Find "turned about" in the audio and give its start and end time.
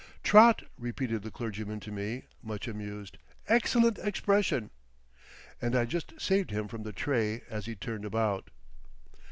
7.75-8.49